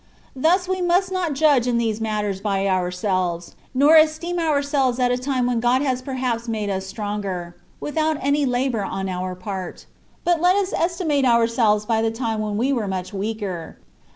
Thus 0.35 0.67
we 0.67 0.81
must 0.81 1.11
not 1.11 1.33
judge 1.35 1.67
in 1.67 1.77
these 1.77 2.01
matters 2.01 2.41
by 2.41 2.67
ourselves, 2.67 3.53
nor 3.71 3.97
esteem 3.97 4.39
ourselves 4.39 4.97
at 4.97 5.11
a 5.11 5.15
time 5.19 5.45
when 5.45 5.59
God 5.59 5.83
has 5.83 6.01
perhaps 6.01 6.47
made 6.47 6.71
us 6.71 6.87
stronger— 6.87 7.55
^without 7.83 8.17
any 8.19 8.43
labour 8.43 8.81
on 8.83 9.07
our 9.07 9.35
part; 9.35 9.85
but 10.23 10.41
let 10.41 10.55
us 10.55 10.73
estimate 10.73 11.23
ourselves 11.23 11.85
by 11.85 12.01
the 12.01 12.09
time 12.09 12.41
when 12.41 12.57
we 12.57 12.73
were 12.73 12.87
much 12.87 13.13
weaker. 13.13 13.77